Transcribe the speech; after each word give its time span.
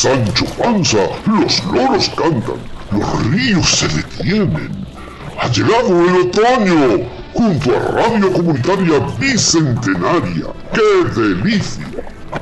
Sancho 0.00 0.44
Panza, 0.56 1.08
los 1.26 1.64
loros 1.64 2.08
cantan, 2.10 2.54
los 2.92 3.26
ríos 3.32 3.68
se 3.68 3.88
detienen. 3.88 4.86
Ha 5.40 5.48
llegado 5.48 5.88
el 5.88 6.28
otoño, 6.28 7.10
junto 7.34 7.76
a 7.76 7.80
Radio 7.80 8.32
Comunitaria 8.32 9.00
Bicentenaria. 9.18 10.46
¡Qué 10.72 11.20
delicia! 11.20 11.84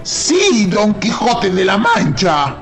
Sí, 0.03 0.67
Don 0.67 0.93
Quijote 1.01 1.49
de 1.49 1.65
la 1.65 1.79
Mancha. 1.79 2.57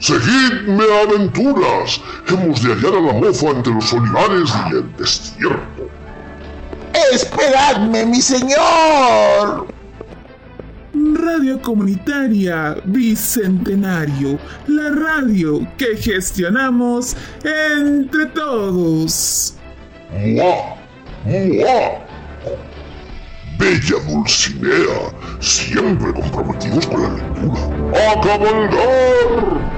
Seguidme 0.00 0.84
aventuras. 1.06 1.98
Hemos 2.28 2.62
de 2.62 2.74
hallar 2.74 2.92
a 2.92 3.00
la 3.00 3.12
mofa 3.14 3.46
entre 3.46 3.72
los 3.72 3.90
olivares 3.94 4.50
y 4.70 4.76
el 4.76 4.96
desierto. 4.98 5.88
Esperadme, 7.10 8.04
mi 8.04 8.20
señor. 8.20 9.77
Radio 11.28 11.60
Comunitaria 11.60 12.74
Bicentenario, 12.86 14.38
la 14.66 14.88
radio 14.88 15.60
que 15.76 15.94
gestionamos 15.94 17.14
entre 17.44 18.26
todos. 18.26 19.54
Bella 23.58 23.98
Dulcinea, 24.08 25.12
siempre 25.40 26.14
comprometidos 26.14 26.86
con 26.86 27.02
la 27.02 27.10
lectura. 27.10 27.60
¡A! 29.74 29.77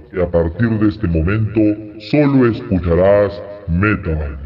y 0.13 0.19
a 0.19 0.29
partir 0.29 0.69
de 0.79 0.89
este 0.89 1.07
momento 1.07 1.59
solo 1.99 2.47
escucharás 2.47 3.41
metal. 3.67 4.40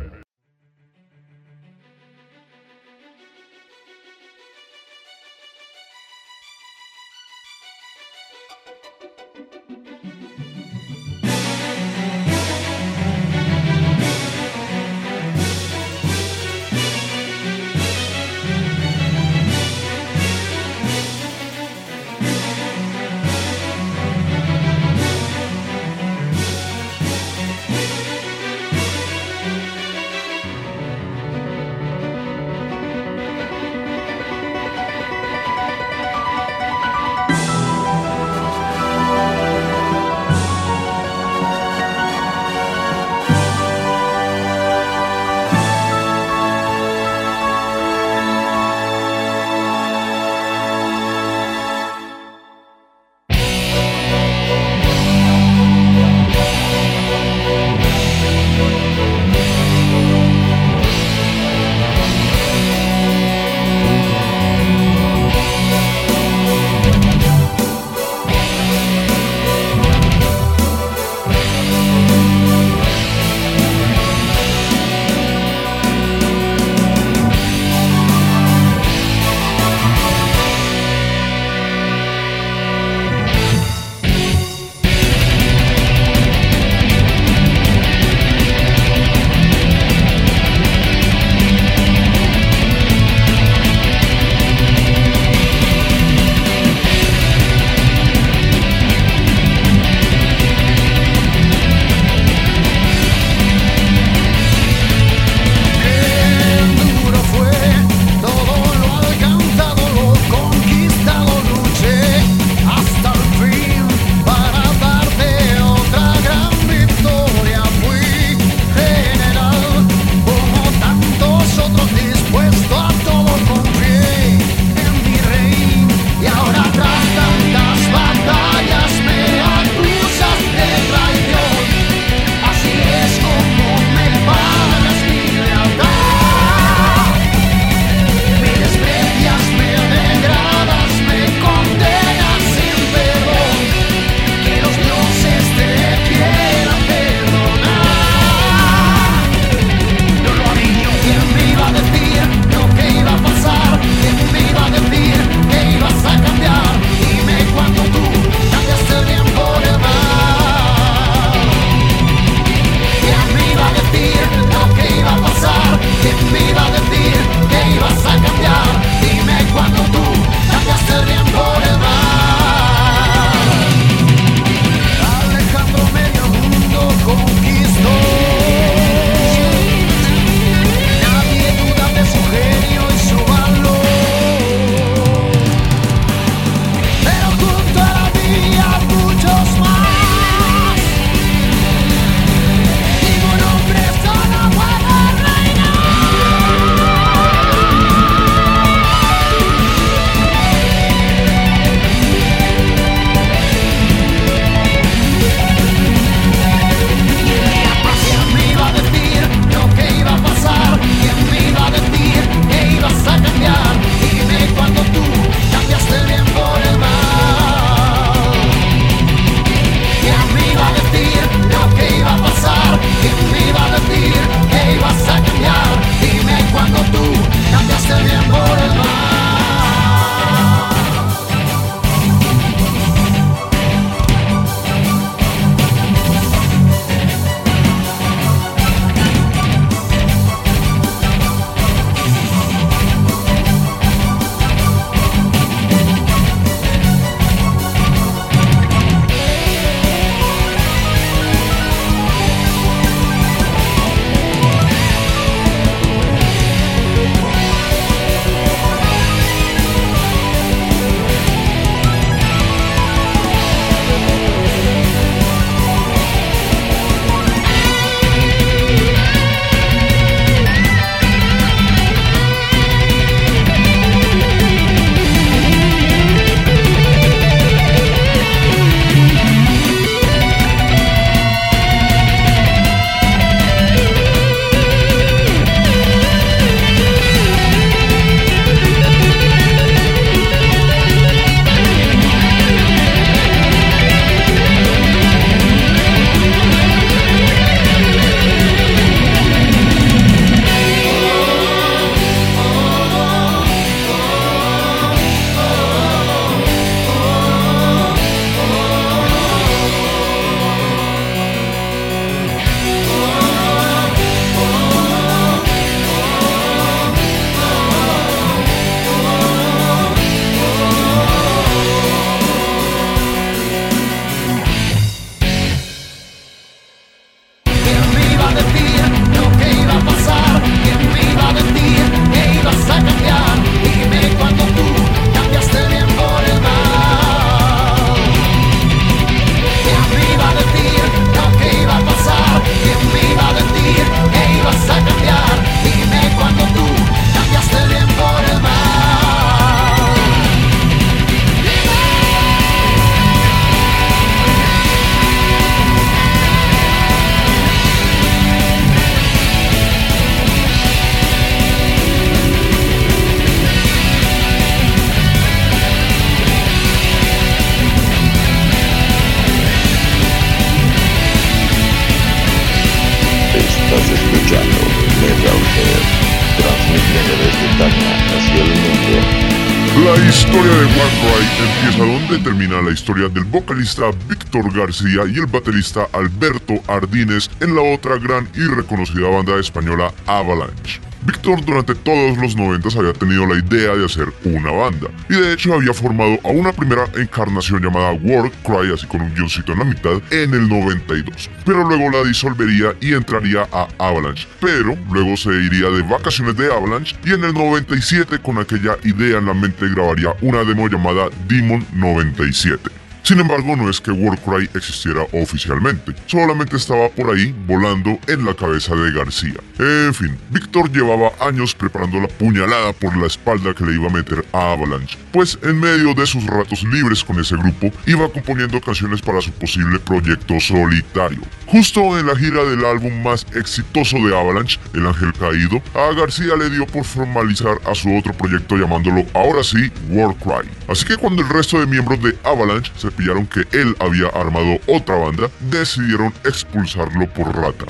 La 379.95 380.09
historia 380.09 380.51
de 380.51 380.65
Warcry 380.65 381.25
empieza 381.39 381.85
donde 381.85 382.19
termina 382.19 382.61
la 382.61 382.71
historia 382.71 383.07
del 383.07 383.23
vocalista 383.23 383.91
Víctor 384.09 384.53
García 384.53 385.03
y 385.07 385.19
el 385.19 385.25
baterista 385.25 385.87
Alberto 385.93 386.55
Ardínez 386.67 387.29
en 387.39 387.55
la 387.55 387.61
otra 387.61 387.97
gran 387.97 388.27
y 388.35 388.45
reconocida 388.45 389.07
banda 389.07 389.39
española 389.39 389.93
Avalanche. 390.05 390.81
Víctor 391.05 391.45
durante 391.45 391.75
todos 391.75 392.17
los 392.17 392.35
90 392.35 392.67
había 392.79 392.93
tenido 392.93 393.27
la 393.27 393.35
idea 393.35 393.75
de 393.75 393.85
hacer 393.85 394.07
una 394.23 394.51
banda 394.51 394.87
y 395.07 395.13
de 395.13 395.33
hecho 395.33 395.53
había 395.53 395.71
formado 395.71 396.17
a 396.23 396.29
una 396.29 396.51
primera 396.51 396.85
encarnación 396.95 397.61
llamada 397.61 397.91
War 397.93 398.31
Cry, 398.43 398.73
así 398.73 398.87
con 398.87 399.01
un 399.01 399.13
guioncito 399.13 399.51
en 399.51 399.59
la 399.59 399.65
mitad, 399.65 400.01
en 400.09 400.33
el 400.33 400.49
92. 400.49 401.29
Pero 401.45 401.63
luego 401.63 401.91
la 401.91 402.03
disolvería 402.03 402.73
y 402.81 402.93
entraría 402.93 403.47
a 403.51 403.67
Avalanche. 403.77 404.27
Pero 404.39 404.75
luego 404.91 405.15
se 405.15 405.29
iría 405.29 405.69
de 405.69 405.83
vacaciones 405.83 406.35
de 406.37 406.51
Avalanche 406.51 406.95
y 407.05 407.13
en 407.13 407.23
el 407.23 407.33
97 407.33 408.17
con 408.19 408.39
aquella 408.39 408.77
idea 408.83 409.19
en 409.19 409.27
la 409.27 409.33
mente 409.35 409.69
grabaría 409.69 410.15
una 410.21 410.43
demo 410.43 410.67
llamada 410.67 411.09
Demon 411.27 411.65
97. 411.73 412.84
Sin 413.05 413.19
embargo, 413.19 413.55
no 413.55 413.69
es 413.69 413.79
que 413.79 413.91
Warcry 413.91 414.49
existiera 414.55 415.05
oficialmente, 415.13 415.93
solamente 416.07 416.55
estaba 416.57 416.89
por 416.89 417.13
ahí 417.13 417.35
volando 417.45 417.99
en 418.07 418.25
la 418.25 418.33
cabeza 418.33 418.73
de 418.73 418.91
García. 418.93 419.35
En 419.59 419.93
fin, 419.93 420.17
Víctor 420.31 420.71
llevaba 420.71 421.11
años 421.19 421.53
preparando 421.53 421.99
la 422.01 422.07
puñalada 422.07 422.73
por 422.73 422.97
la 422.97 423.05
espalda 423.05 423.53
que 423.53 423.63
le 423.63 423.75
iba 423.75 423.89
a 423.89 423.93
meter 423.93 424.25
a 424.33 424.53
Avalanche, 424.53 424.97
pues 425.11 425.37
en 425.43 425.59
medio 425.59 425.93
de 425.93 426.07
sus 426.07 426.25
ratos 426.25 426.63
libres 426.63 427.03
con 427.03 427.19
ese 427.19 427.35
grupo 427.37 427.71
iba 427.85 428.09
componiendo 428.09 428.59
canciones 428.59 429.03
para 429.03 429.21
su 429.21 429.31
posible 429.33 429.77
proyecto 429.77 430.39
solitario. 430.39 431.21
Justo 431.45 431.99
en 431.99 432.07
la 432.07 432.15
gira 432.15 432.43
del 432.43 432.65
álbum 432.65 433.03
más 433.03 433.23
exitoso 433.35 433.97
de 433.97 434.17
Avalanche, 434.17 434.59
El 434.73 434.87
Ángel 434.87 435.13
Caído, 435.13 435.61
a 435.75 435.93
García 435.93 436.35
le 436.35 436.49
dio 436.49 436.65
por 436.65 436.83
formalizar 436.83 437.61
a 437.67 437.75
su 437.75 437.95
otro 437.95 438.13
proyecto 438.13 438.57
llamándolo 438.57 439.05
ahora 439.13 439.43
sí 439.43 439.71
Warcry. 439.89 440.49
Así 440.67 440.85
que 440.85 440.97
cuando 440.97 441.21
el 441.21 441.29
resto 441.29 441.59
de 441.59 441.67
miembros 441.67 442.01
de 442.01 442.17
Avalanche 442.23 442.71
se 442.75 442.94
pillaron 442.95 443.27
que 443.27 443.41
él 443.51 443.75
había 443.79 444.07
armado 444.07 444.57
otra 444.67 444.95
banda, 444.95 445.29
decidieron 445.39 446.13
expulsarlo 446.23 447.07
por 447.13 447.35
rata. 447.35 447.65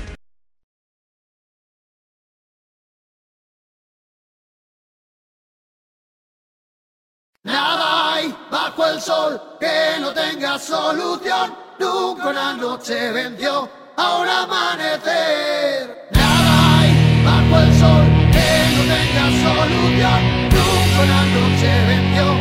Nada 7.43 8.15
hay 8.15 8.35
bajo 8.49 8.87
el 8.87 8.99
sol 8.99 9.39
que 9.59 9.99
no 10.01 10.11
tenga 10.13 10.57
solución. 10.57 11.53
Nunca 11.79 12.29
una 12.29 12.53
noche 12.53 13.11
venció 13.11 13.69
a 13.97 14.17
un 14.17 14.27
amanecer. 14.27 16.09
Nada 16.11 16.79
hay 16.79 17.23
bajo 17.23 17.59
el 17.61 17.79
sol 17.79 18.05
que 18.31 18.49
no 18.75 18.81
tenga 18.95 19.25
solución. 19.45 20.21
Nunca 20.55 21.03
una 21.03 21.21
noche 21.35 21.85
venció 21.85 22.34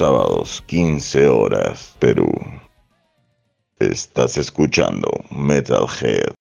sábados, 0.00 0.64
15 0.66 1.28
horas, 1.28 1.94
Perú. 1.98 2.32
Estás 3.80 4.38
escuchando 4.38 5.10
Metalhead. 5.30 6.39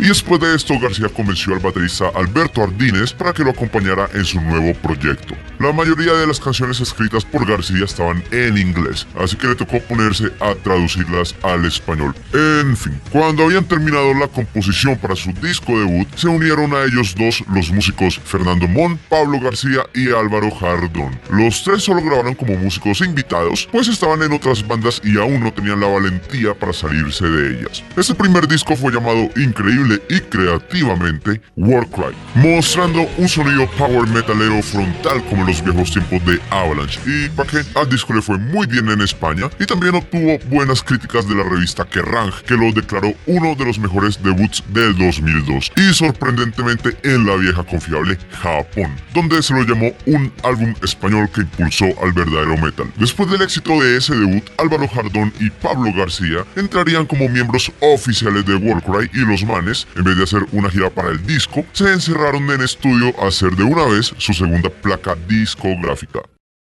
Y 0.00 0.08
después 0.08 0.40
de 0.40 0.54
esto, 0.54 0.80
García 0.80 1.10
convenció 1.10 1.52
al 1.52 1.60
baterista 1.60 2.10
Alberto 2.14 2.62
Ardínez 2.62 3.12
para 3.12 3.34
que 3.34 3.44
lo 3.44 3.50
acompañara 3.50 4.08
en 4.14 4.24
su 4.24 4.40
nuevo 4.40 4.72
proyecto. 4.80 5.34
La 5.58 5.74
mayoría 5.74 6.14
de 6.14 6.26
las 6.26 6.40
canciones 6.40 6.80
escritas 6.80 7.22
por 7.22 7.46
García 7.46 7.84
estaban 7.84 8.24
en 8.30 8.56
inglés, 8.56 9.06
así 9.18 9.36
que 9.36 9.48
le 9.48 9.56
tocó 9.56 9.78
ponerse 9.80 10.32
a 10.40 10.54
traducirlas 10.54 11.34
al 11.42 11.66
español. 11.66 12.14
En 12.32 12.74
fin, 12.78 12.98
cuando 13.10 13.44
habían 13.44 13.66
terminado 13.66 14.14
la 14.14 14.26
composición 14.26 14.96
para 14.96 15.14
su 15.14 15.32
disco 15.34 15.78
debut, 15.78 16.08
se 16.16 16.28
unieron 16.28 16.72
a 16.72 16.84
ellos 16.84 17.14
dos 17.14 17.44
los 17.52 17.70
músicos 17.70 18.18
Fernando 18.24 18.66
Mon, 18.66 18.96
Pablo 19.10 19.38
García 19.38 19.82
y 19.92 20.08
Álvaro 20.08 20.50
Jardón. 20.50 21.20
Los 21.30 21.62
tres 21.62 21.82
solo 21.82 22.02
grabaron 22.02 22.34
como 22.34 22.56
músicos 22.56 23.02
invitados, 23.02 23.68
pues 23.70 23.86
estaban 23.86 24.22
en 24.22 24.32
otras 24.32 24.66
bandas 24.66 24.98
y 25.04 25.18
aún 25.18 25.44
no 25.44 25.52
tenían 25.52 25.80
la 25.80 25.88
valentía 25.88 26.54
para 26.54 26.72
salirse 26.72 27.26
de 27.26 27.58
ellas. 27.58 27.84
Este 27.98 28.14
primer 28.14 28.48
disco 28.48 28.74
fue 28.76 28.92
llamado 28.92 29.28
Increíble 29.36 29.89
y 30.08 30.20
creativamente 30.20 31.40
Warcry, 31.56 32.14
mostrando 32.34 33.08
un 33.16 33.28
sonido 33.28 33.68
power 33.78 34.06
metalero 34.08 34.62
frontal 34.62 35.24
como 35.28 35.42
en 35.42 35.48
los 35.48 35.64
viejos 35.64 35.92
tiempos 35.92 36.24
de 36.24 36.40
Avalanche. 36.50 37.00
Y 37.06 37.28
para 37.30 37.50
que 37.50 37.58
al 37.74 37.88
disco 37.88 38.14
le 38.14 38.22
fue 38.22 38.38
muy 38.38 38.66
bien 38.66 38.88
en 38.90 39.00
España 39.00 39.48
y 39.58 39.66
también 39.66 39.94
obtuvo 39.94 40.38
buenas 40.46 40.82
críticas 40.82 41.28
de 41.28 41.34
la 41.34 41.44
revista 41.44 41.84
Kerrang, 41.84 42.32
que 42.46 42.54
lo 42.54 42.72
declaró 42.72 43.12
uno 43.26 43.54
de 43.54 43.64
los 43.64 43.78
mejores 43.78 44.22
debuts 44.22 44.62
del 44.68 44.96
2002 44.96 45.72
y 45.76 45.94
sorprendentemente 45.94 46.96
en 47.02 47.26
la 47.26 47.36
vieja 47.36 47.64
confiable 47.64 48.18
Japón, 48.42 48.94
donde 49.14 49.42
se 49.42 49.54
lo 49.54 49.62
llamó 49.62 49.92
un 50.06 50.32
álbum 50.42 50.74
español 50.82 51.28
que 51.34 51.42
impulsó 51.42 51.86
al 52.02 52.12
verdadero 52.12 52.56
metal. 52.58 52.90
Después 52.96 53.30
del 53.30 53.42
éxito 53.42 53.80
de 53.80 53.96
ese 53.96 54.14
debut, 54.14 54.44
Álvaro 54.58 54.88
Jardón 54.88 55.32
y 55.40 55.50
Pablo 55.50 55.92
García 55.92 56.44
entrarían 56.56 57.06
como 57.06 57.28
miembros 57.28 57.70
oficiales 57.80 58.44
de 58.46 58.54
Warcry 58.54 59.10
y 59.12 59.18
los 59.18 59.44
manes 59.44 59.79
en 59.96 60.04
vez 60.04 60.16
de 60.16 60.24
hacer 60.24 60.42
una 60.52 60.70
gira 60.70 60.90
para 60.90 61.10
el 61.10 61.24
disco, 61.26 61.64
se 61.72 61.92
encerraron 61.92 62.50
en 62.50 62.62
estudio 62.62 63.14
a 63.20 63.28
hacer 63.28 63.50
de 63.52 63.64
una 63.64 63.84
vez 63.86 64.14
su 64.18 64.32
segunda 64.32 64.70
placa 64.70 65.16
discográfica. 65.28 66.20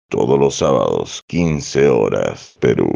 Todos 0.09 0.39
los 0.39 0.55
sábados, 0.55 1.23
15 1.27 1.87
horas, 1.87 2.57
Perú. 2.59 2.89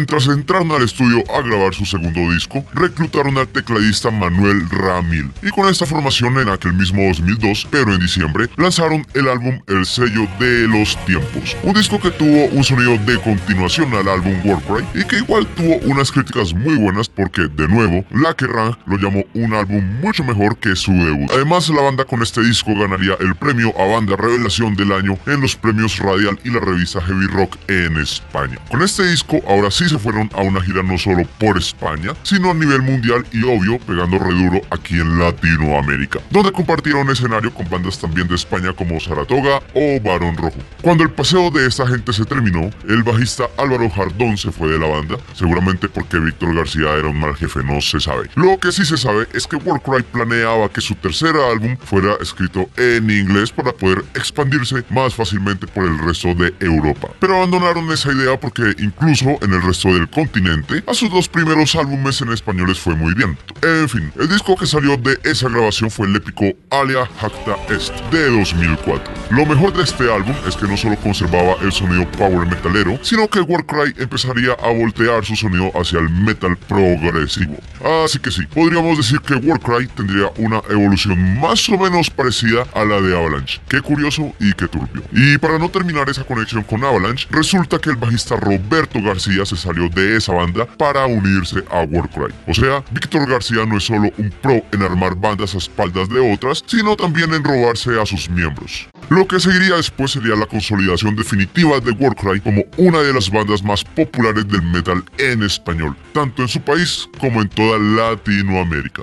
Mientras 0.00 0.28
entraron 0.28 0.72
al 0.72 0.80
estudio 0.80 1.22
a 1.30 1.42
grabar 1.42 1.74
su 1.74 1.84
segundo 1.84 2.32
disco, 2.32 2.64
reclutaron 2.72 3.36
al 3.36 3.46
tecladista 3.48 4.10
Manuel 4.10 4.66
Ramil 4.70 5.30
y 5.42 5.50
con 5.50 5.68
esta 5.68 5.84
formación 5.84 6.38
en 6.38 6.48
aquel 6.48 6.72
mismo 6.72 7.02
2002, 7.02 7.68
pero 7.70 7.92
en 7.92 8.00
diciembre, 8.00 8.48
lanzaron 8.56 9.06
el 9.12 9.28
álbum 9.28 9.60
El 9.66 9.84
sello 9.84 10.26
de 10.38 10.66
los 10.68 10.96
tiempos, 11.04 11.54
un 11.62 11.74
disco 11.74 12.00
que 12.00 12.10
tuvo 12.12 12.46
un 12.46 12.64
sonido 12.64 12.96
de 12.96 13.18
continuación 13.18 13.92
al 13.92 14.08
álbum 14.08 14.40
Warcry 14.42 14.86
y 14.94 15.04
que 15.04 15.18
igual 15.18 15.46
tuvo 15.48 15.76
unas 15.84 16.10
críticas 16.10 16.54
muy 16.54 16.76
buenas 16.76 17.06
porque 17.10 17.42
de 17.42 17.68
nuevo 17.68 18.02
La 18.10 18.32
Kerrang 18.32 18.78
lo 18.86 18.96
llamó 18.96 19.22
un 19.34 19.52
álbum 19.52 19.84
mucho 20.00 20.24
mejor 20.24 20.56
que 20.56 20.74
su 20.76 20.92
debut. 20.92 21.30
Además 21.30 21.68
la 21.68 21.82
banda 21.82 22.06
con 22.06 22.22
este 22.22 22.42
disco 22.42 22.74
ganaría 22.74 23.18
el 23.20 23.34
premio 23.34 23.78
a 23.78 23.84
banda 23.84 24.16
revelación 24.16 24.74
del 24.76 24.92
año 24.92 25.18
en 25.26 25.42
los 25.42 25.56
premios 25.56 25.98
Radial 25.98 26.40
y 26.42 26.48
la 26.48 26.60
revista 26.60 27.02
Heavy 27.02 27.26
Rock 27.26 27.58
en 27.68 27.98
España. 27.98 28.56
Con 28.70 28.80
este 28.80 29.06
disco 29.06 29.42
ahora 29.46 29.70
sí 29.70 29.89
se 29.90 29.98
fueron 29.98 30.30
a 30.34 30.42
una 30.42 30.62
gira 30.62 30.84
no 30.84 30.96
solo 30.96 31.24
por 31.38 31.58
España, 31.58 32.12
sino 32.22 32.52
a 32.52 32.54
nivel 32.54 32.80
mundial 32.80 33.26
y 33.32 33.42
obvio 33.42 33.80
pegando 33.80 34.20
reduro 34.20 34.60
aquí 34.70 34.94
en 34.94 35.18
Latinoamérica, 35.18 36.20
donde 36.30 36.52
compartieron 36.52 37.10
escenario 37.10 37.52
con 37.52 37.68
bandas 37.68 37.98
también 37.98 38.28
de 38.28 38.36
España 38.36 38.72
como 38.72 39.00
Saratoga 39.00 39.60
o 39.74 40.00
Barón 40.00 40.36
Rojo. 40.36 40.58
Cuando 40.80 41.02
el 41.02 41.10
paseo 41.10 41.50
de 41.50 41.66
esta 41.66 41.88
gente 41.88 42.12
se 42.12 42.24
terminó, 42.24 42.70
el 42.88 43.02
bajista 43.02 43.48
Álvaro 43.58 43.90
Jardón 43.90 44.38
se 44.38 44.52
fue 44.52 44.68
de 44.68 44.78
la 44.78 44.86
banda, 44.86 45.16
seguramente 45.34 45.88
porque 45.88 46.20
Víctor 46.20 46.54
García 46.54 46.92
era 46.94 47.08
un 47.08 47.18
mal 47.18 47.34
jefe, 47.34 47.64
no 47.64 47.80
se 47.80 47.98
sabe. 47.98 48.30
Lo 48.36 48.58
que 48.58 48.70
sí 48.70 48.84
se 48.84 48.96
sabe 48.96 49.26
es 49.32 49.48
que 49.48 49.56
Warcry 49.56 50.04
planeaba 50.04 50.68
que 50.68 50.80
su 50.80 50.94
tercer 50.94 51.34
álbum 51.34 51.76
fuera 51.78 52.14
escrito 52.20 52.70
en 52.76 53.10
inglés 53.10 53.50
para 53.50 53.72
poder 53.72 54.04
expandirse 54.14 54.84
más 54.90 55.16
fácilmente 55.16 55.66
por 55.66 55.84
el 55.84 55.98
resto 55.98 56.32
de 56.34 56.54
Europa. 56.60 57.08
Pero 57.18 57.36
abandonaron 57.36 57.90
esa 57.90 58.12
idea 58.12 58.38
porque 58.38 58.62
incluso 58.78 59.36
en 59.42 59.52
el 59.52 59.62
resto 59.62 59.79
del 59.88 60.08
continente, 60.08 60.82
a 60.86 60.94
sus 60.94 61.10
dos 61.10 61.28
primeros 61.28 61.74
álbumes 61.74 62.20
en 62.20 62.32
español 62.32 62.68
les 62.68 62.78
fue 62.78 62.94
muy 62.94 63.14
bien. 63.14 63.36
En 63.62 63.88
fin, 63.88 64.12
el 64.18 64.28
disco 64.28 64.56
que 64.56 64.66
salió 64.66 64.96
de 64.96 65.18
esa 65.24 65.48
grabación 65.48 65.90
fue 65.90 66.06
el 66.06 66.16
épico 66.16 66.44
Alia 66.70 67.06
Jacta 67.20 67.56
Est 67.74 67.94
de 68.12 68.30
2004. 68.30 69.12
Lo 69.30 69.46
mejor 69.46 69.72
de 69.72 69.82
este 69.82 70.12
álbum 70.12 70.34
es 70.46 70.56
que 70.56 70.66
no 70.66 70.76
solo 70.76 70.96
conservaba 70.96 71.56
el 71.62 71.72
sonido 71.72 72.10
power 72.12 72.46
metalero, 72.46 72.98
sino 73.02 73.28
que 73.28 73.40
Warcry 73.40 73.94
empezaría 73.98 74.52
a 74.52 74.72
voltear 74.72 75.24
su 75.24 75.36
sonido 75.36 75.70
hacia 75.74 76.00
el 76.00 76.10
metal 76.10 76.56
progresivo. 76.56 77.56
Así 78.04 78.18
que 78.18 78.30
sí, 78.30 78.46
podríamos 78.46 78.98
decir 78.98 79.20
que 79.20 79.34
Warcry 79.34 79.86
tendría 79.88 80.30
una 80.36 80.60
evolución 80.68 81.40
más 81.40 81.68
o 81.68 81.78
menos 81.78 82.10
parecida 82.10 82.66
a 82.74 82.84
la 82.84 83.00
de 83.00 83.16
Avalanche. 83.16 83.60
Qué 83.68 83.80
curioso 83.80 84.32
y 84.38 84.52
qué 84.52 84.68
turbio. 84.68 85.02
Y 85.12 85.38
para 85.38 85.58
no 85.58 85.68
terminar 85.70 86.08
esa 86.08 86.24
conexión 86.24 86.62
con 86.62 86.84
Avalanche, 86.84 87.26
resulta 87.30 87.78
que 87.78 87.90
el 87.90 87.96
bajista 87.96 88.36
Roberto 88.36 89.00
García 89.02 89.46
se 89.46 89.56
salió 89.70 89.88
de 89.88 90.16
esa 90.16 90.32
banda 90.32 90.66
para 90.66 91.06
unirse 91.06 91.62
a 91.70 91.82
Warcry. 91.82 92.34
O 92.48 92.54
sea, 92.54 92.82
Víctor 92.90 93.28
García 93.28 93.64
no 93.64 93.76
es 93.76 93.84
solo 93.84 94.10
un 94.18 94.30
pro 94.42 94.62
en 94.72 94.82
armar 94.82 95.14
bandas 95.14 95.54
a 95.54 95.58
espaldas 95.58 96.08
de 96.08 96.18
otras, 96.32 96.64
sino 96.66 96.96
también 96.96 97.32
en 97.34 97.44
robarse 97.44 98.00
a 98.00 98.04
sus 98.04 98.28
miembros. 98.28 98.88
Lo 99.08 99.26
que 99.26 99.38
seguiría 99.38 99.76
después 99.76 100.10
sería 100.10 100.34
la 100.34 100.46
consolidación 100.46 101.14
definitiva 101.14 101.78
de 101.80 101.92
Warcry 101.92 102.40
como 102.40 102.64
una 102.78 102.98
de 102.98 103.12
las 103.12 103.30
bandas 103.30 103.62
más 103.62 103.84
populares 103.84 104.48
del 104.48 104.62
metal 104.62 105.04
en 105.18 105.42
español, 105.44 105.96
tanto 106.12 106.42
en 106.42 106.48
su 106.48 106.60
país 106.60 107.08
como 107.20 107.40
en 107.40 107.48
toda 107.48 107.78
Latinoamérica. 107.78 109.02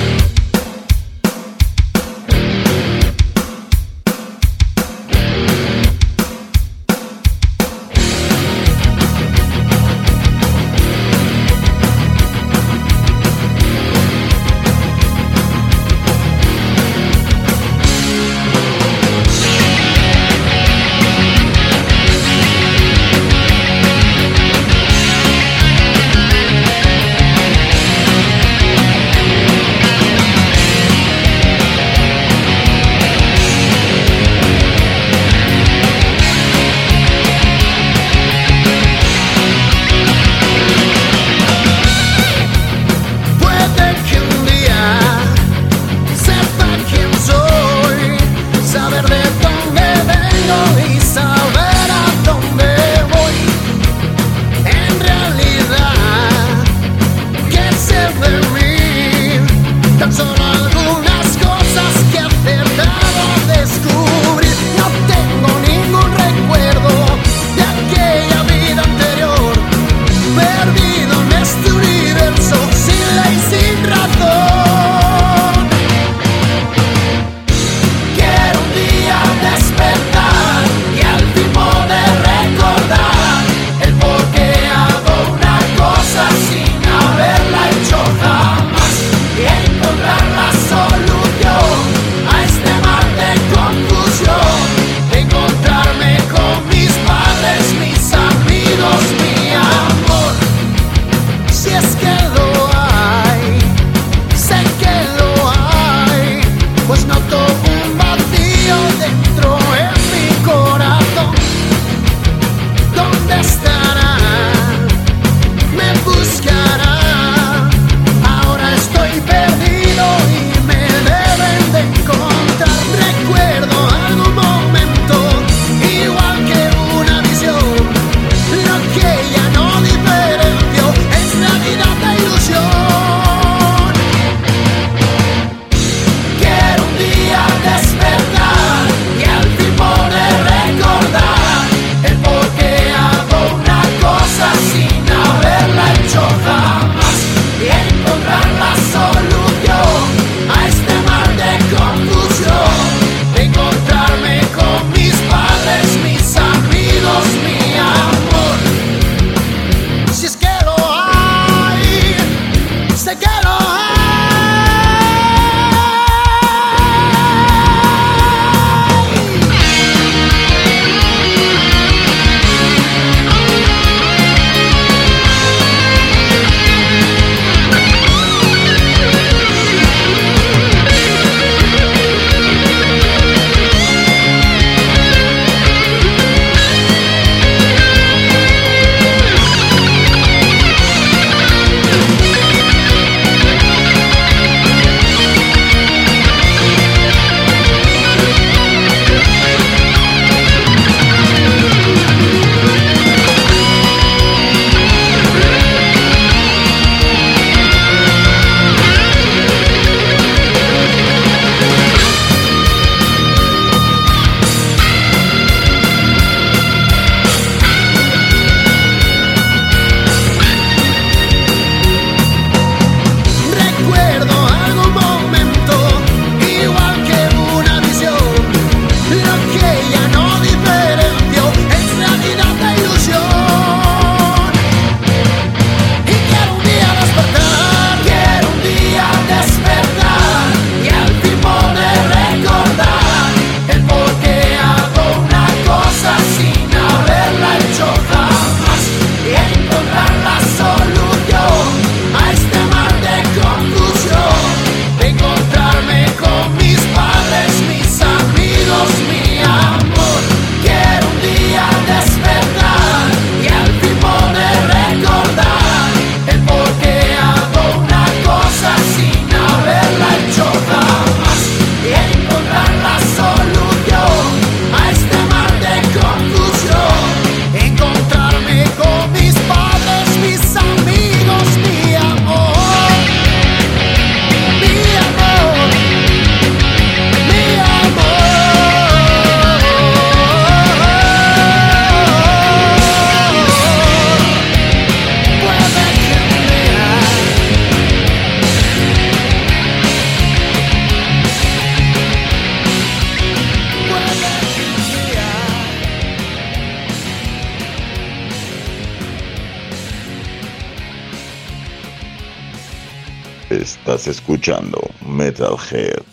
Estás 313.81 314.05
escuchando 314.05 314.79
Metalhead, 315.07 316.03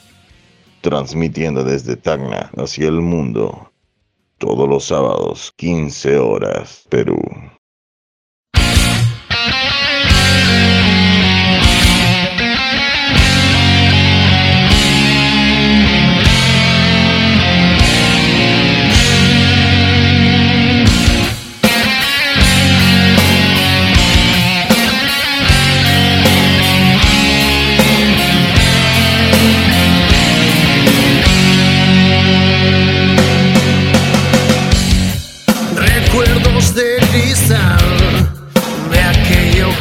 transmitiendo 0.80 1.62
desde 1.62 1.96
Tacna 1.96 2.50
hacia 2.56 2.88
el 2.88 3.02
mundo, 3.02 3.70
todos 4.38 4.66
los 4.66 4.84
sábados, 4.84 5.52
15 5.56 6.16
horas, 6.16 6.86
Perú. 6.88 7.20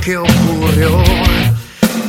que 0.07 0.15
ocurrió. 0.15 1.03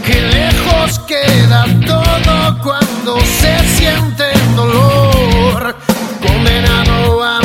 Qué 0.07 0.23
lejos 0.23 1.01
queda 1.01 1.65
todo 1.85 2.59
cuando 2.63 3.19
se 3.23 3.59
siente 3.77 4.23
el 4.35 4.55
dolor. 4.55 5.75
Condenado 6.25 7.25
a 7.25 7.41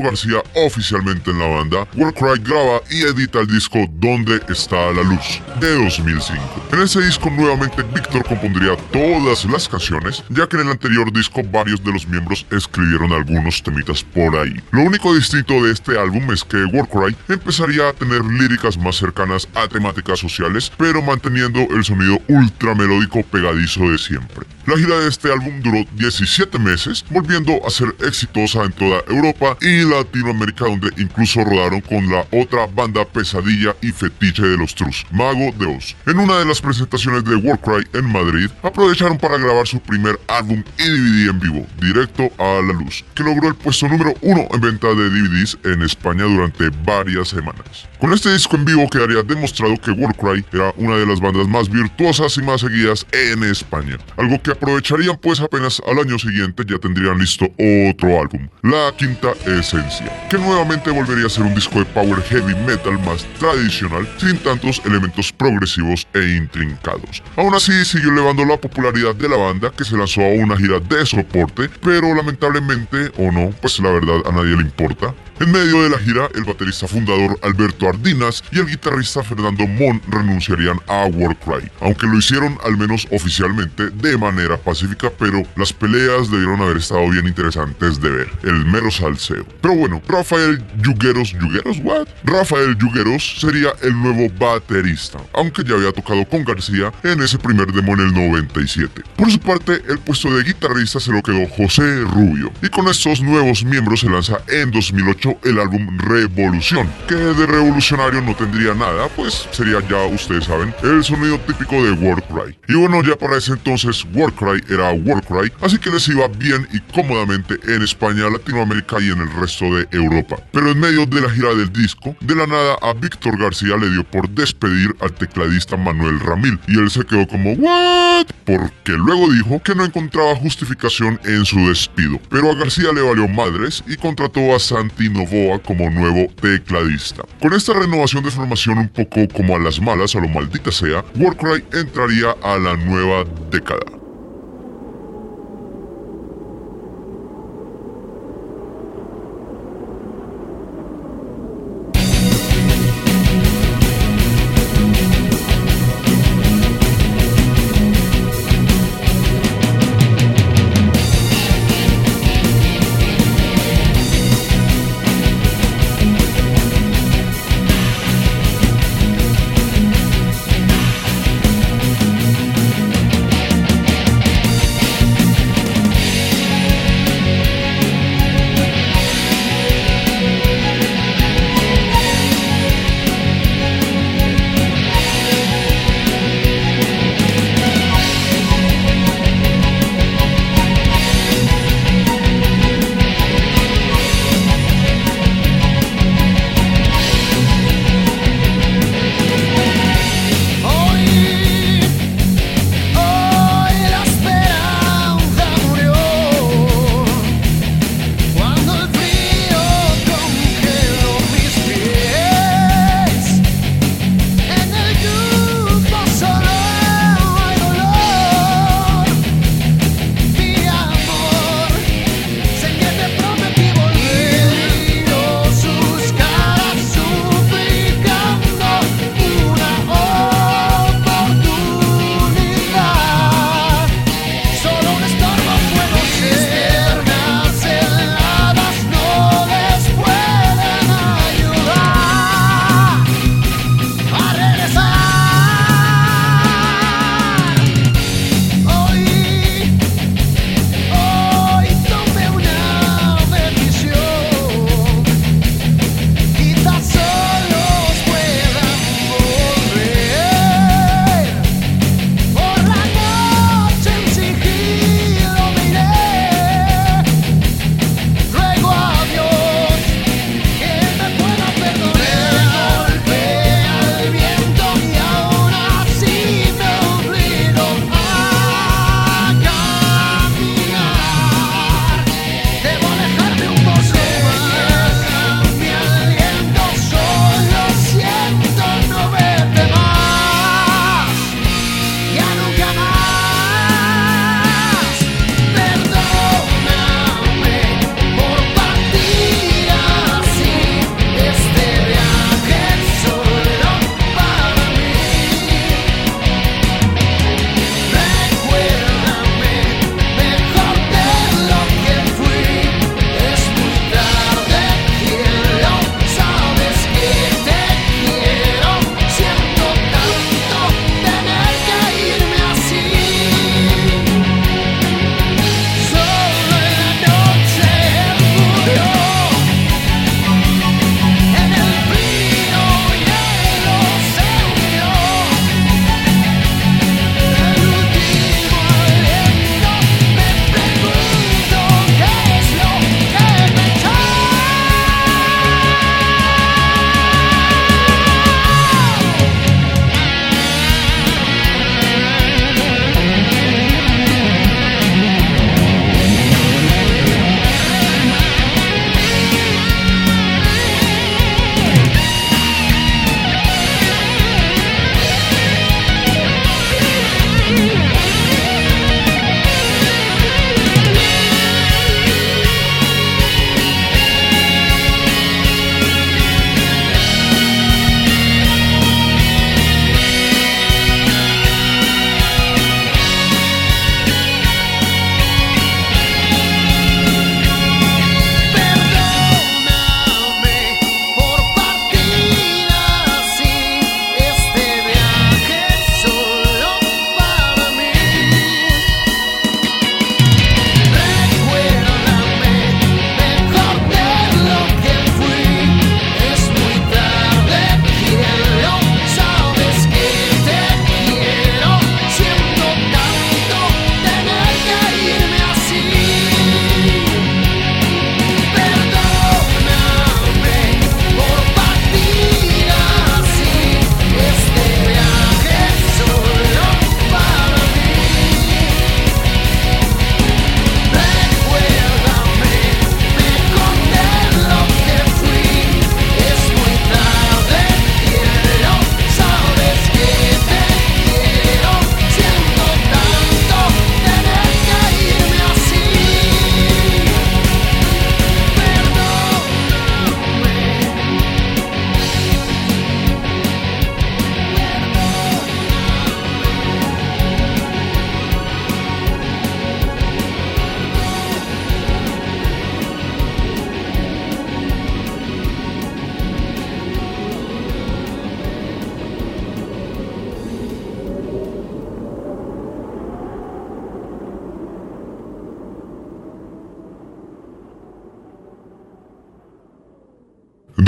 still 0.00 0.09
got. 0.09 0.09
Oficialmente 0.54 1.30
en 1.30 1.38
la 1.38 1.46
banda, 1.46 1.88
Warcry 1.94 2.42
graba 2.42 2.82
y 2.90 3.02
edita 3.02 3.40
el 3.40 3.46
disco 3.46 3.78
Donde 3.94 4.40
está 4.48 4.92
la 4.92 5.02
luz, 5.02 5.40
de 5.58 5.82
2005. 5.82 6.68
En 6.72 6.82
ese 6.82 7.00
disco 7.00 7.30
nuevamente 7.30 7.82
Víctor 7.82 8.24
compondría 8.24 8.76
todas 8.92 9.46
las 9.46 9.66
canciones, 9.66 10.22
ya 10.28 10.46
que 10.46 10.56
en 10.56 10.66
el 10.66 10.72
anterior 10.72 11.10
disco 11.10 11.42
varios 11.42 11.82
de 11.82 11.92
los 11.92 12.06
miembros 12.06 12.44
escribieron 12.50 13.12
algunos 13.12 13.62
temitas 13.62 14.02
por 14.02 14.36
ahí. 14.36 14.54
Lo 14.72 14.82
único 14.82 15.14
distinto 15.14 15.54
de 15.62 15.72
este 15.72 15.98
álbum 15.98 16.30
es 16.32 16.44
que 16.44 16.64
Warcry 16.64 17.16
empezaría 17.28 17.88
a 17.88 17.92
tener 17.94 18.22
líricas 18.24 18.76
más 18.76 18.96
cercanas 18.96 19.48
a 19.54 19.68
temáticas 19.68 20.18
sociales, 20.18 20.70
pero 20.76 21.00
manteniendo 21.00 21.60
el 21.70 21.82
sonido 21.82 22.20
ultra 22.28 22.74
melódico 22.74 23.22
pegadizo 23.22 23.90
de 23.90 23.96
siempre. 23.96 24.46
La 24.66 24.76
gira 24.76 25.00
de 25.00 25.08
este 25.08 25.32
álbum 25.32 25.60
duró 25.62 25.84
17 25.94 26.58
meses, 26.58 27.04
volviendo 27.10 27.58
a 27.66 27.70
ser 27.70 27.94
exitosa 28.06 28.62
en 28.62 28.72
toda 28.72 29.02
Europa 29.08 29.56
y 29.60 29.80
Latinoamérica, 30.10 30.64
donde 30.64 30.90
incluso 30.96 31.44
rodaron 31.44 31.80
con 31.80 32.10
la 32.10 32.26
otra 32.32 32.66
banda 32.66 33.04
pesadilla 33.04 33.76
y 33.80 33.92
fetiche 33.92 34.42
de 34.42 34.56
los 34.56 34.74
Trus, 34.74 35.06
Mago 35.12 35.52
de 35.56 35.66
Oz. 35.66 35.96
En 36.06 36.18
una 36.18 36.38
de 36.38 36.44
las 36.44 36.60
presentaciones 36.60 37.24
de 37.24 37.36
Warcry 37.36 37.86
en 37.92 38.10
Madrid, 38.10 38.50
aprovecharon 38.62 39.18
para 39.18 39.38
grabar 39.38 39.66
su 39.66 39.78
primer 39.80 40.18
álbum 40.26 40.62
y 40.78 40.82
DVD 40.82 41.30
en 41.30 41.40
vivo, 41.40 41.66
directo 41.80 42.30
a 42.38 42.60
la 42.60 42.72
luz, 42.72 43.04
que 43.14 43.22
logró 43.22 43.48
el 43.48 43.54
puesto 43.54 43.88
número 43.88 44.14
uno 44.22 44.48
en 44.52 44.60
venta 44.60 44.88
de 44.88 45.10
DVDs 45.10 45.58
en 45.64 45.82
España 45.82 46.24
durante 46.24 46.70
varias 46.84 47.28
semanas. 47.28 47.88
Con 48.00 48.12
este 48.12 48.32
disco 48.32 48.56
en 48.56 48.64
vivo 48.64 48.88
quedaría 48.88 49.22
demostrado 49.22 49.76
que 49.76 49.90
Warcry 49.90 50.44
era 50.52 50.72
una 50.76 50.96
de 50.96 51.06
las 51.06 51.20
bandas 51.20 51.46
más 51.46 51.68
virtuosas 51.68 52.36
y 52.36 52.42
más 52.42 52.62
seguidas 52.62 53.06
en 53.12 53.44
España, 53.44 53.98
algo 54.16 54.40
que 54.42 54.52
aprovecharían 54.52 55.18
pues 55.18 55.40
apenas 55.40 55.80
al 55.86 55.98
año 55.98 56.18
siguiente 56.18 56.64
ya 56.66 56.78
tendrían 56.78 57.18
listo 57.18 57.44
otro 57.44 58.20
álbum, 58.20 58.48
La 58.62 58.92
Quinta 58.96 59.32
Esencia, 59.46 59.89
que 60.28 60.38
nuevamente 60.38 60.90
volvería 60.90 61.26
a 61.26 61.30
ser 61.30 61.44
un 61.44 61.54
disco 61.54 61.78
de 61.78 61.84
power 61.86 62.22
heavy 62.22 62.54
metal 62.66 62.98
más 63.00 63.26
tradicional, 63.38 64.08
sin 64.18 64.36
tantos 64.38 64.80
elementos 64.84 65.32
progresivos 65.32 66.06
e 66.14 66.36
intrincados. 66.36 67.22
Aún 67.36 67.54
así 67.54 67.84
siguió 67.84 68.12
elevando 68.12 68.44
la 68.44 68.56
popularidad 68.56 69.14
de 69.14 69.28
la 69.28 69.36
banda 69.36 69.70
que 69.70 69.84
se 69.84 69.96
lanzó 69.96 70.22
a 70.22 70.34
una 70.34 70.56
gira 70.56 70.78
de 70.78 71.04
soporte, 71.04 71.68
pero 71.82 72.14
lamentablemente 72.14 73.10
o 73.18 73.32
no, 73.32 73.50
pues 73.60 73.78
la 73.80 73.90
verdad 73.90 74.20
a 74.26 74.32
nadie 74.32 74.56
le 74.56 74.62
importa, 74.62 75.14
en 75.40 75.52
medio 75.52 75.82
de 75.82 75.88
la 75.88 75.98
gira, 75.98 76.28
el 76.34 76.44
baterista 76.44 76.86
fundador 76.86 77.38
Alberto 77.40 77.88
Ardinas 77.88 78.44
y 78.52 78.58
el 78.58 78.66
guitarrista 78.66 79.22
Fernando 79.22 79.66
Mon 79.66 79.98
renunciarían 80.06 80.78
a 80.86 81.06
Warcry, 81.06 81.70
aunque 81.80 82.06
lo 82.06 82.18
hicieron 82.18 82.58
al 82.62 82.76
menos 82.76 83.08
oficialmente 83.10 83.88
de 83.88 84.18
manera 84.18 84.58
pacífica, 84.58 85.10
pero 85.18 85.42
las 85.56 85.72
peleas 85.72 86.30
debieron 86.30 86.60
haber 86.60 86.76
estado 86.76 87.08
bien 87.08 87.26
interesantes 87.26 87.98
de 88.02 88.10
ver, 88.10 88.30
el 88.42 88.66
mero 88.66 88.90
salseo. 88.90 89.46
Bueno, 89.80 90.02
Rafael 90.06 90.62
Yugueros, 90.82 91.32
¿Yugueros 91.32 91.78
what? 91.82 92.06
Rafael 92.22 92.76
Yugueros 92.76 93.40
sería 93.40 93.70
el 93.80 93.94
nuevo 93.94 94.28
baterista, 94.38 95.18
aunque 95.32 95.64
ya 95.64 95.74
había 95.74 95.90
tocado 95.90 96.22
con 96.28 96.44
García 96.44 96.92
en 97.02 97.22
ese 97.22 97.38
primer 97.38 97.72
demo 97.72 97.94
en 97.94 98.00
el 98.00 98.12
97. 98.12 99.02
Por 99.16 99.30
su 99.30 99.40
parte, 99.40 99.80
el 99.88 99.98
puesto 100.00 100.36
de 100.36 100.44
guitarrista 100.44 101.00
se 101.00 101.10
lo 101.12 101.22
quedó 101.22 101.48
José 101.48 102.02
Rubio, 102.02 102.52
y 102.60 102.68
con 102.68 102.88
estos 102.88 103.22
nuevos 103.22 103.64
miembros 103.64 104.00
se 104.00 104.10
lanza 104.10 104.38
en 104.48 104.70
2008 104.70 105.38
el 105.44 105.58
álbum 105.58 105.96
Revolución, 105.98 106.86
que 107.08 107.14
de 107.14 107.46
revolucionario 107.46 108.20
no 108.20 108.34
tendría 108.36 108.74
nada, 108.74 109.08
pues 109.08 109.48
sería 109.50 109.80
ya, 109.88 110.04
ustedes 110.04 110.44
saben, 110.44 110.74
el 110.82 111.02
sonido 111.02 111.38
típico 111.40 111.82
de 111.82 111.92
Warcry. 111.92 112.54
Y 112.68 112.74
bueno, 112.74 113.02
ya 113.02 113.16
para 113.16 113.38
ese 113.38 113.52
entonces 113.52 114.04
Warcry 114.12 114.62
era 114.68 114.92
Warcry, 114.92 115.50
así 115.62 115.78
que 115.78 115.88
les 115.88 116.06
iba 116.08 116.28
bien 116.28 116.68
y 116.70 116.80
cómodamente 116.92 117.58
en 117.66 117.80
España, 117.80 118.28
Latinoamérica 118.28 118.96
y 119.00 119.10
en 119.10 119.20
el 119.20 119.32
resto 119.32 119.69
de 119.76 119.88
Europa. 119.92 120.36
Pero 120.52 120.70
en 120.70 120.80
medio 120.80 121.06
de 121.06 121.20
la 121.20 121.30
gira 121.30 121.54
del 121.54 121.72
disco, 121.72 122.16
de 122.20 122.34
la 122.34 122.46
nada 122.46 122.76
a 122.82 122.92
Víctor 122.94 123.38
García 123.38 123.76
le 123.76 123.90
dio 123.90 124.04
por 124.04 124.28
despedir 124.30 124.94
al 125.00 125.12
tecladista 125.12 125.76
Manuel 125.76 126.20
Ramil, 126.20 126.58
y 126.66 126.78
él 126.78 126.90
se 126.90 127.04
quedó 127.04 127.26
como 127.26 127.52
¿What? 127.52 128.26
Porque 128.44 128.92
luego 128.92 129.30
dijo 129.32 129.62
que 129.62 129.74
no 129.74 129.84
encontraba 129.84 130.34
justificación 130.36 131.20
en 131.24 131.44
su 131.44 131.68
despido. 131.68 132.20
Pero 132.30 132.50
a 132.50 132.54
García 132.54 132.92
le 132.92 133.02
valió 133.02 133.28
madres 133.28 133.84
y 133.86 133.96
contrató 133.96 134.54
a 134.54 134.58
Santino 134.58 135.20
Novoa 135.20 135.58
como 135.58 135.90
nuevo 135.90 136.32
tecladista. 136.40 137.22
Con 137.40 137.52
esta 137.52 137.72
renovación 137.72 138.24
de 138.24 138.30
formación 138.30 138.78
un 138.78 138.88
poco 138.88 139.28
como 139.28 139.56
a 139.56 139.58
las 139.58 139.80
malas, 139.80 140.14
a 140.14 140.20
lo 140.20 140.28
maldita 140.28 140.70
sea, 140.70 141.04
Warcry 141.16 141.64
entraría 141.72 142.34
a 142.42 142.58
la 142.58 142.76
nueva 142.76 143.24
década. 143.50 143.99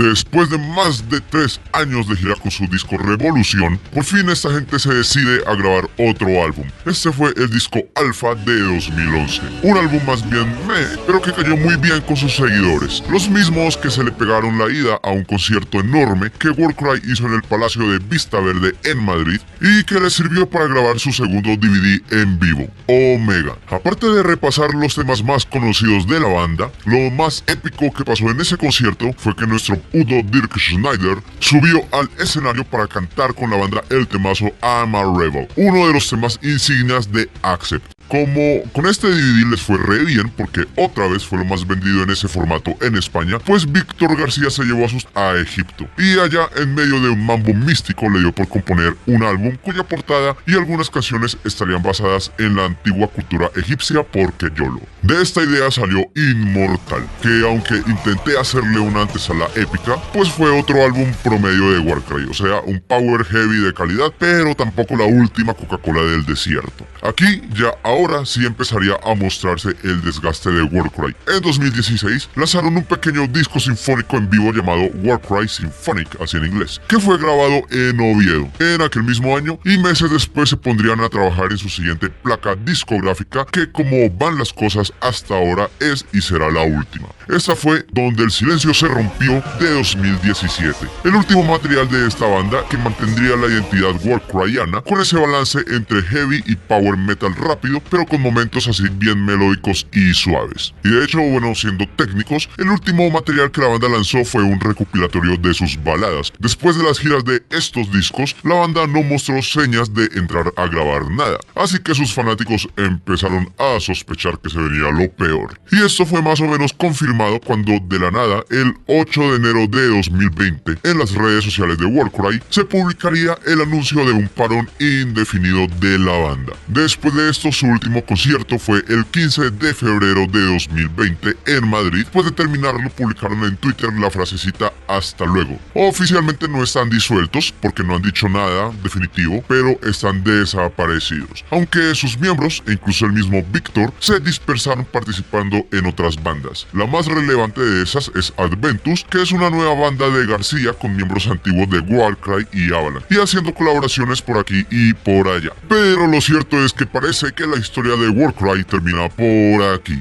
Después 0.03 0.51
de 0.51 0.59
más 0.59 1.09
de 1.09 1.21
tres 1.21 1.61
años 1.73 2.09
de 2.09 2.17
girar 2.17 2.37
con 2.41 2.51
su 2.51 2.67
disco 2.67 2.99
Revolución, 2.99 3.79
por 3.95 4.03
fin 4.03 4.29
esta 4.31 4.53
gente 4.53 4.77
se 4.81 4.93
decide 4.93 5.45
a 5.47 5.55
grabar 5.55 5.89
otro 5.97 6.27
álbum. 6.43 6.67
Este 6.85 7.13
fue 7.13 7.33
el 7.37 7.49
disco 7.49 7.79
Alpha 7.95 8.35
de 8.35 8.59
2011. 8.63 9.43
Un 9.63 9.77
álbum 9.79 10.01
más 10.05 10.29
bien 10.29 10.49
meh, 10.67 10.99
pero 11.07 11.23
que 11.23 11.33
cayó 11.33 11.57
muy 11.57 11.77
bien 11.77 12.01
con 12.01 12.17
sus 12.17 12.35
seguidores. 12.35 13.01
Los 13.11 13.29
mismos 13.29 13.77
que 13.77 13.91
se 13.91 14.03
le 14.03 14.11
pegaron 14.11 14.59
la 14.59 14.69
ida 14.73 14.99
a 15.05 15.11
un 15.11 15.23
concierto 15.23 15.79
enorme 15.79 16.33
que 16.37 16.51
Warcry 16.51 17.01
hizo 17.09 17.27
en 17.27 17.35
el 17.35 17.43
Palacio 17.45 17.89
de 17.89 18.01
Vista 18.01 18.41
Verde 18.41 18.75
en 18.83 19.05
Madrid 19.05 19.41
y 19.61 19.85
que 19.85 20.01
le 20.01 20.11
sirvió 20.11 20.51
para 20.51 20.67
grabar 20.67 20.99
su 20.99 21.13
segundo 21.13 21.51
DVD 21.51 22.03
en 22.11 22.41
vivo, 22.41 22.67
Omega. 22.89 23.57
Aparte 23.71 24.09
de 24.09 24.25
repasar 24.25 24.75
los 24.75 24.97
temas 24.97 25.23
más 25.23 25.47
conocidos 25.47 26.09
de 26.09 26.19
la 26.19 26.27
banda, 26.27 26.73
lo 26.87 27.09
más 27.13 27.45
épico 27.47 27.93
que 27.93 28.05
pasó 28.05 28.29
en 28.31 28.41
ese 28.41 28.57
concierto 28.57 29.13
fue 29.17 29.37
que 29.37 29.47
nuestro 29.47 29.81
Udo 29.93 30.23
Dirk 30.23 30.57
Schneider 30.59 31.19
subió 31.39 31.83
al 31.93 32.09
escenario 32.19 32.65
para 32.65 32.87
cantar 32.87 33.35
con 33.35 33.51
la 33.51 33.57
banda 33.57 33.85
el 33.91 34.07
temazo 34.07 34.47
I'm 34.63 34.95
a 34.95 35.03
Rebel, 35.19 35.49
uno 35.57 35.87
de 35.87 35.93
los 35.93 36.09
temas 36.09 36.39
insignias 36.43 37.11
de 37.13 37.29
Accept. 37.43 37.93
Como 38.09 38.63
con 38.73 38.87
este 38.87 39.09
DVD 39.09 39.51
les 39.51 39.63
fue 39.63 39.79
re 39.79 40.05
bien 40.05 40.29
porque 40.37 40.67
otra 40.77 41.09
vez 41.09 41.25
fue 41.25 41.39
lo 41.39 41.45
más 41.47 41.67
vendido 41.67 42.03
en 42.03 42.11
ese 42.11 42.29
formato 42.29 42.75
en 42.83 42.97
España, 42.97 43.39
pues 43.39 43.71
Víctor 43.71 44.17
García 44.19 44.51
se 44.51 44.65
llevó 44.65 44.85
a, 44.85 44.89
sus, 44.89 45.07
a 45.15 45.37
Egipto 45.37 45.89
y 45.97 46.19
allá 46.19 46.49
en 46.57 46.75
medio 46.75 47.01
de 47.01 47.09
un 47.09 47.25
mambo 47.25 47.55
místico 47.55 48.11
le 48.11 48.21
dio 48.21 48.33
por 48.33 48.49
componer 48.49 48.97
un 49.07 49.23
álbum 49.23 49.57
cuya 49.57 49.83
portada 49.83 50.37
y 50.47 50.55
algunas 50.55 50.91
canciones 50.91 51.39
estarían 51.45 51.83
basadas 51.83 52.33
en 52.39 52.57
la 52.57 52.67
antigua 52.67 53.09
cultura 53.09 53.51
egipcia 53.57 54.03
porque 54.03 54.51
YOLO. 54.55 54.81
De 55.03 55.23
esta 55.23 55.43
idea 55.43 55.71
salió 55.71 56.01
Inmortal, 56.15 57.09
que 57.23 57.43
aunque 57.47 57.77
intenté 57.77 58.39
hacerle 58.39 58.79
una 58.79 59.03
antesala 59.03 59.47
épica, 59.57 59.82
pues 60.13 60.31
fue 60.31 60.51
otro 60.59 60.85
álbum 60.85 61.13
promedio 61.23 61.73
de 61.73 61.79
Warcry, 61.81 62.25
o 62.31 62.35
sea, 62.35 62.61
un 62.61 62.81
power 62.81 63.25
heavy 63.25 63.59
de 63.59 63.75
calidad, 63.75 64.13
pero 64.19 64.55
tampoco 64.55 64.97
la 64.97 65.05
última 65.05 65.55
Coca-Cola 65.55 66.03
del 66.03 66.25
desierto. 66.25 66.87
Aquí 67.03 67.43
ya 67.55 67.75
ahora 67.83 68.25
sí 68.25 68.47
empezaría 68.47 68.97
a 69.05 69.15
mostrarse 69.15 69.71
el 69.83 70.03
desgaste 70.03 70.51
de 70.51 70.63
Warcry. 70.63 71.17
En 71.27 71.43
2016 71.43 72.31
lanzaron 72.37 72.77
un 72.77 72.85
pequeño 72.85 73.27
disco 73.27 73.59
sinfónico 73.59 74.17
en 74.17 74.31
vivo 74.31 74.53
llamado 74.53 74.83
Warcry 75.03 75.49
Symphonic, 75.49 76.21
así 76.21 76.37
en 76.37 76.47
inglés, 76.47 76.81
que 76.87 77.01
fue 77.01 77.19
grabado 77.19 77.63
en 77.71 77.99
Oviedo 78.01 78.49
en 78.59 78.83
aquel 78.83 79.03
mismo 79.03 79.37
año 79.37 79.59
y 79.65 79.79
meses 79.79 80.11
después 80.11 80.51
se 80.51 80.57
pondrían 80.57 81.01
a 81.01 81.09
trabajar 81.09 81.51
en 81.51 81.59
su 81.59 81.69
siguiente 81.69 82.09
placa 82.09 82.55
discográfica 82.55 83.47
que 83.51 83.71
como 83.71 84.11
van 84.11 84.39
las 84.39 84.53
cosas 84.53 84.93
hasta 85.01 85.37
ahora 85.37 85.69
es 85.81 86.05
y 86.13 86.21
será 86.21 86.51
la 86.51 86.63
última. 86.63 87.09
Esta 87.29 87.57
fue 87.57 87.85
Donde 87.93 88.25
el 88.25 88.31
silencio 88.31 88.75
se 88.75 88.89
rompió 88.89 89.43
de 89.63 89.75
2017. 89.75 90.89
El 91.05 91.15
último 91.15 91.45
material 91.45 91.89
de 91.89 92.09
esta 92.09 92.27
banda 92.27 92.65
que 92.69 92.77
mantendría 92.77 93.37
la 93.37 93.47
identidad 93.47 93.95
Warcryana 94.05 94.81
con 94.81 95.01
ese 95.01 95.17
balance 95.17 95.61
entre 95.71 96.03
heavy 96.03 96.43
y 96.47 96.57
power 96.57 96.97
metal 96.97 97.33
rápido, 97.37 97.81
pero 97.89 98.05
con 98.05 98.21
momentos 98.21 98.67
así 98.67 98.89
bien 98.95 99.25
melódicos 99.25 99.87
y 99.93 100.13
suaves. 100.15 100.75
Y 100.83 100.91
de 100.91 101.05
hecho, 101.05 101.21
bueno, 101.21 101.55
siendo 101.55 101.87
técnicos, 101.97 102.49
el 102.59 102.71
último 102.71 103.09
material 103.11 103.53
que 103.53 103.61
la 103.61 103.69
banda 103.69 103.89
lanzó 103.89 104.25
fue 104.25 104.43
un 104.43 104.59
recopilatorio 104.59 105.37
de 105.37 105.55
sus 105.55 105.83
baladas. 105.85 106.33
Después 106.41 106.77
de 106.77 106.83
las 106.83 106.99
giras 106.99 107.25
de 107.25 107.43
estos 107.51 107.93
discos, 107.93 108.35
la 108.43 108.57
banda 108.57 108.89
no 108.89 109.03
mostró 109.05 109.41
señas 109.43 109.95
de 109.95 110.07
entrar 110.17 110.53
a 110.57 110.67
grabar 110.67 111.09
nada, 111.09 111.39
así 111.55 111.79
que 111.79 111.95
sus 111.95 112.13
fanáticos 112.13 112.69
empezaron 112.77 113.53
a 113.59 113.79
sospechar 113.79 114.41
que 114.41 114.51
se 114.51 114.59
venía 114.59 114.91
lo 114.91 115.09
peor. 115.13 115.61
Y 115.71 115.85
esto 115.85 116.05
fue 116.05 116.21
más 116.21 116.41
o 116.41 116.49
menos 116.49 116.73
confirmado 116.73 117.41
cuando 117.41 117.73
de 117.81 117.99
la 118.01 118.11
nada, 118.11 118.43
el 118.51 118.75
8 118.89 119.21
de 119.21 119.37
enero 119.37 119.52
de 119.53 119.89
2020, 119.89 120.79
en 120.83 120.99
las 120.99 121.13
redes 121.13 121.45
sociales 121.45 121.77
de 121.77 121.85
Warcry, 121.85 122.43
se 122.49 122.65
publicaría 122.65 123.39
el 123.47 123.61
anuncio 123.61 124.05
de 124.05 124.13
un 124.13 124.27
parón 124.29 124.69
indefinido 124.81 125.67
de 125.79 125.99
la 125.99 126.13
banda. 126.13 126.55
Después 126.69 127.15
de 127.15 127.29
esto, 127.29 127.53
su 127.53 127.67
último 127.67 128.05
concierto 128.05 128.59
fue 128.59 128.83
el 128.89 129.05
15 129.05 129.51
de 129.51 129.75
febrero 129.75 130.27
de 130.27 130.41
2020 130.41 131.37
en 131.47 131.69
Madrid. 131.69 132.01
Después 132.05 132.25
de 132.25 132.33
terminarlo, 132.33 132.89
publicaron 132.91 133.45
en 133.45 133.57
Twitter 133.57 133.93
la 133.93 134.11
frasecita 134.11 134.73
hasta 134.89 135.27
luego. 135.27 135.59
Oficialmente 135.75 136.49
no 136.49 136.63
están 136.63 136.89
disueltos 136.89 137.53
porque 137.61 137.85
no 137.85 137.97
han 137.97 138.03
dicho 138.03 138.29
nada 138.29 138.73
definitivo, 138.83 139.45
pero 139.49 139.79
están 139.83 140.25
desaparecidos. 140.25 141.45
Aunque 141.51 141.95
sus 141.95 142.19
miembros, 142.19 142.63
e 142.67 142.73
incluso 142.73 143.05
el 143.05 143.13
mismo 143.13 143.43
Víctor, 143.53 143.93
se 143.99 144.19
dispersaron 144.19 144.87
participando 144.87 145.67
en 145.73 145.87
otras 145.87 146.23
bandas. 146.23 146.67
La 146.73 146.87
más 146.87 147.07
relevante 147.07 147.61
de 147.61 147.83
esas 147.83 148.11
es 148.15 148.33
Adventus, 148.37 149.05
que 149.11 149.23
es 149.23 149.33
una 149.33 149.42
nueva 149.51 149.75
banda 149.75 150.09
de 150.09 150.27
García 150.27 150.73
con 150.73 150.95
miembros 150.97 151.27
antiguos 151.27 151.69
de 151.71 151.81
Warcry 151.81 152.47
y 152.53 152.73
Avalanche, 152.73 153.07
y 153.11 153.17
haciendo 153.17 153.53
colaboraciones 153.55 154.23
por 154.23 154.39
aquí 154.39 154.67
y 154.71 154.95
por 154.95 155.29
allá. 155.29 155.53
Pero 155.69 156.07
lo 156.07 156.21
cierto 156.21 156.65
es 156.65 156.73
que 156.73 156.87
parece 156.87 157.33
que 157.33 157.47
la 157.47 157.57
historia 157.57 157.97
de 157.97 158.09
Warcry 158.09 158.65
termina 158.65 159.09
por 159.09 159.63
aquí. 159.75 160.01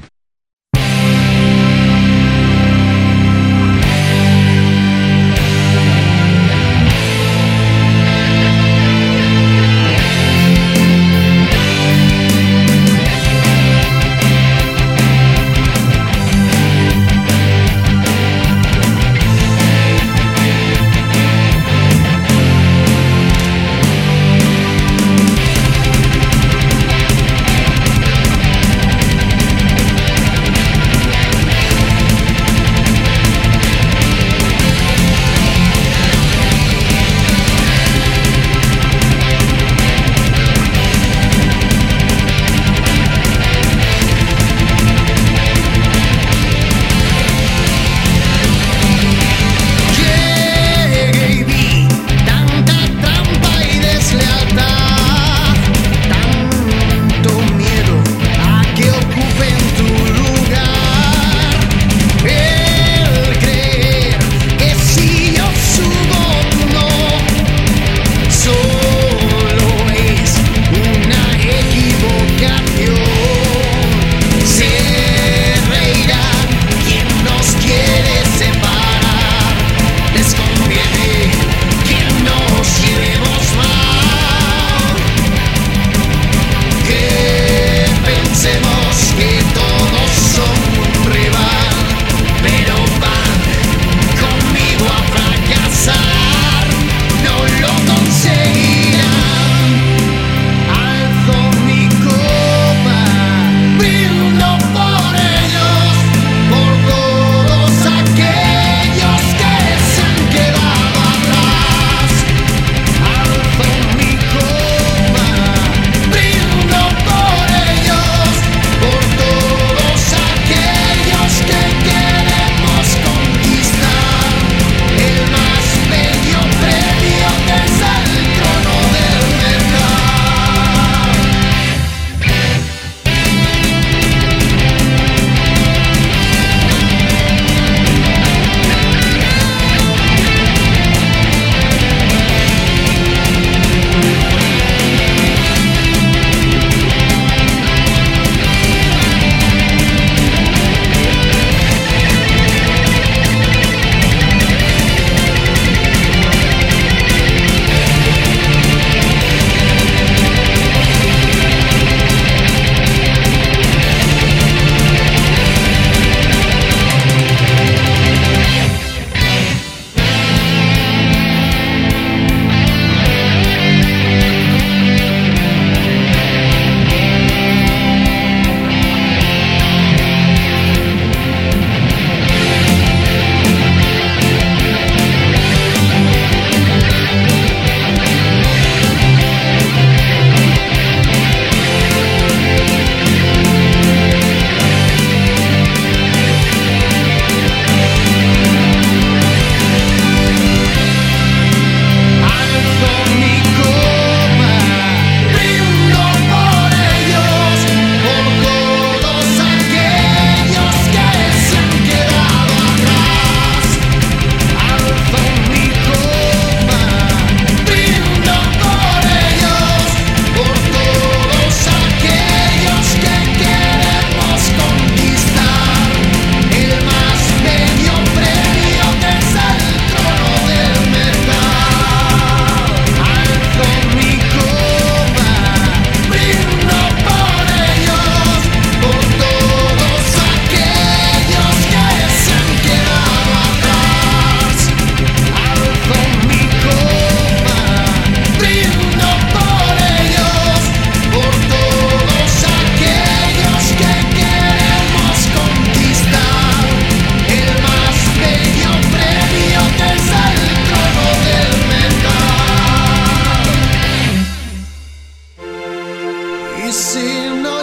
see 266.72 267.28
no 267.42 267.61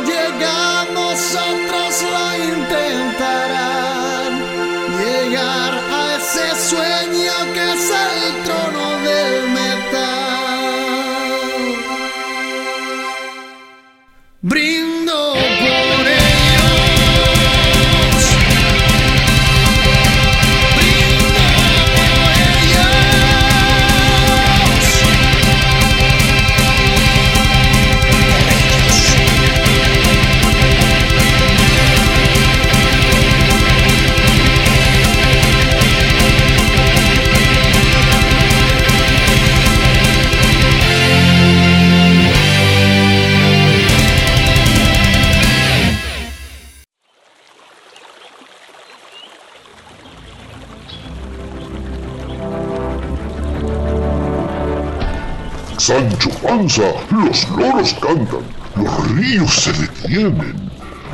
los 57.30 57.50
loros 57.50 57.94
cantan, 58.02 58.42
los 58.76 59.12
ríos 59.12 59.54
se 59.54 59.72
detienen. 59.74 60.70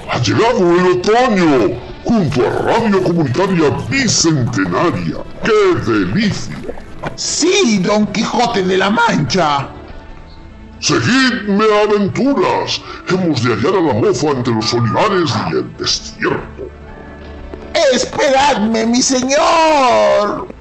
Ha 0.10 0.20
llegado 0.20 0.60
el 0.60 1.00
otoño, 1.00 1.78
junto 2.06 2.48
a 2.48 2.62
Radio 2.62 3.04
Comunitaria 3.04 3.70
Bicentenaria. 3.90 5.18
¡Qué 5.44 5.92
delicia! 5.92 6.56
Sí, 7.16 7.80
Don 7.80 8.08
Quijote 8.08 8.64
de 8.64 8.78
la 8.78 8.90
Mancha. 8.90 9.68
Seguidme 10.80 11.66
aventuras. 11.84 12.82
Hemos 13.10 13.44
de 13.44 13.54
hallar 13.54 13.76
a 13.76 13.82
la 13.82 13.94
mofa 13.94 14.28
entre 14.28 14.54
los 14.54 14.74
olivares 14.74 15.34
y 15.52 15.56
el 15.56 15.78
desierto. 15.78 16.70
Esperadme, 17.94 18.86
mi 18.86 19.02
señor. 19.02 20.55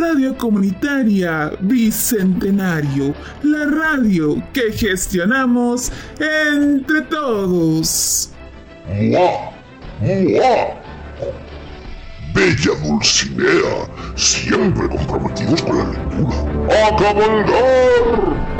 Radio 0.00 0.34
Comunitaria 0.38 1.52
Bicentenario, 1.60 3.14
la 3.42 3.66
radio 3.66 4.42
que 4.54 4.72
gestionamos 4.72 5.92
entre 6.18 7.02
todos. 7.02 8.30
Bella 12.32 12.72
Dulcinea, 12.82 13.86
siempre 14.16 14.88
comprometidos 14.88 15.62
con 15.62 15.78
la 15.78 15.84
lectura. 15.90 16.86
¡A 16.86 16.96
cabalgar! 16.96 18.59